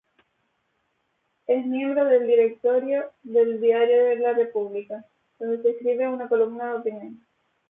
Es 1.45 1.63
miembro 1.63 2.05
del 2.05 2.25
directorio 2.25 3.11
del 3.21 3.61
Diario 3.61 4.15
La 4.15 4.33
República, 4.33 5.05
donde 5.37 5.69
escribe 5.69 6.09
una 6.09 6.27
columna 6.27 6.69
de 6.71 6.79
opinión. 6.79 7.23